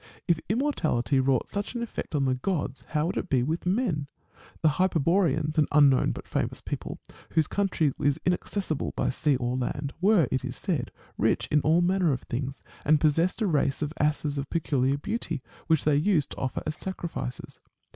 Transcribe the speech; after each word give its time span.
'^ 0.01 0.03
If 0.27 0.39
immortality 0.49 1.19
wrought 1.19 1.47
such 1.47 1.75
an 1.75 1.83
effect 1.83 2.15
on 2.15 2.25
the 2.25 2.33
gods, 2.33 2.85
how 2.87 3.05
would 3.05 3.17
it 3.17 3.29
be 3.29 3.43
with 3.43 3.67
men? 3.67 4.07
The 4.63 4.67
Hyper 4.79 4.97
boreans, 4.99 5.59
an 5.59 5.67
unknown 5.71 6.11
but 6.11 6.27
famous 6.27 6.59
people, 6.59 6.97
whose 7.33 7.45
country 7.45 7.93
is 7.99 8.19
inaccessible 8.25 8.93
by 8.97 9.11
sea 9.11 9.35
or 9.35 9.55
land, 9.55 9.93
were, 10.01 10.27
it 10.31 10.43
is 10.43 10.55
said, 10.57 10.89
rich 11.19 11.47
in 11.51 11.61
all 11.61 11.81
manner 11.83 12.11
of 12.13 12.23
things, 12.23 12.63
and 12.83 12.99
possessed 12.99 13.43
a 13.43 13.45
race 13.45 13.83
of 13.83 13.93
asses 13.99 14.39
of 14.39 14.49
peculiar 14.49 14.97
beauty, 14.97 15.43
which 15.67 15.83
they 15.83 15.97
used 15.97 16.31
to 16.31 16.37
offer 16.37 16.63
as 16.65 16.75
sacrifices. 16.75 17.59